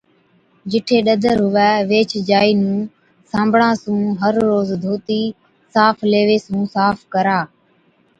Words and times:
جِٺي 0.71 0.97
ڏَدر 1.05 1.37
هُوَي 1.45 1.71
ويهچ 1.89 2.11
جائِي 2.29 2.51
نُون 2.61 2.79
صابڻا 3.31 3.69
هر 4.21 4.33
روز 4.49 4.67
ڌوتِي 4.83 5.21
صاف 5.73 5.95
ليوي 6.11 6.37
صاف 6.75 6.97
ڪرا۔ 7.13 7.39